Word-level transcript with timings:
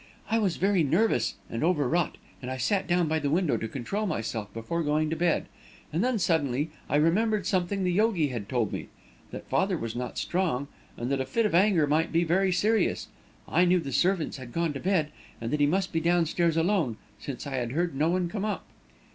I 0.31 0.39
was 0.39 0.57
very 0.57 0.81
nervous 0.83 1.35
and 1.47 1.63
over 1.63 1.87
wrought, 1.87 2.17
and 2.41 2.49
I 2.49 2.57
sat 2.57 2.87
down 2.87 3.07
by 3.07 3.19
the 3.19 3.29
window 3.29 3.55
to 3.57 3.67
control 3.67 4.07
myself 4.07 4.51
before 4.51 4.81
going 4.81 5.11
to 5.11 5.15
bed. 5.15 5.45
And 5.93 6.03
then, 6.03 6.17
suddenly, 6.17 6.71
I 6.89 6.95
remembered 6.95 7.45
something 7.45 7.83
the 7.83 7.91
yogi 7.93 8.29
had 8.29 8.49
told 8.49 8.73
me 8.73 8.87
that 9.29 9.47
father 9.47 9.77
was 9.77 9.95
not 9.95 10.17
strong, 10.17 10.69
and 10.97 11.11
that 11.11 11.21
a 11.21 11.25
fit 11.27 11.45
of 11.45 11.53
anger 11.53 11.85
might 11.85 12.11
be 12.11 12.23
very 12.23 12.51
serious. 12.51 13.09
I 13.47 13.63
knew 13.63 13.79
the 13.79 13.91
servants 13.93 14.37
had 14.37 14.51
gone 14.53 14.73
to 14.73 14.79
bed, 14.79 15.11
and 15.39 15.51
that 15.51 15.59
he 15.59 15.67
must 15.67 15.93
be 15.93 15.99
downstairs 15.99 16.57
alone, 16.57 16.97
since 17.19 17.45
I 17.45 17.57
had 17.57 17.73
heard 17.73 17.93
no 17.93 18.09
one 18.09 18.27
come 18.27 18.43
up." 18.43 18.65